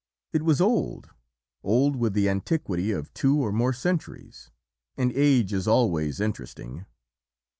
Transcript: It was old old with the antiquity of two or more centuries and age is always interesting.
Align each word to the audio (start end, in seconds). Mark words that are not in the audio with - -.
It 0.33 0.41
was 0.41 0.59
old 0.59 1.11
old 1.61 1.95
with 1.95 2.13
the 2.13 2.27
antiquity 2.27 2.89
of 2.89 3.13
two 3.13 3.39
or 3.39 3.51
more 3.51 3.71
centuries 3.71 4.49
and 4.97 5.11
age 5.13 5.53
is 5.53 5.67
always 5.67 6.19
interesting. 6.19 6.87